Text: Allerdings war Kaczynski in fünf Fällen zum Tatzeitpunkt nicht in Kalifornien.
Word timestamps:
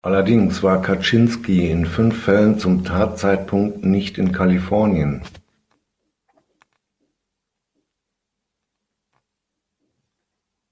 Allerdings 0.03 0.63
war 0.63 0.81
Kaczynski 0.81 1.69
in 1.69 1.85
fünf 1.85 2.23
Fällen 2.23 2.57
zum 2.57 2.83
Tatzeitpunkt 2.83 3.85
nicht 3.85 4.17
in 4.17 4.31
Kalifornien. 4.31 5.23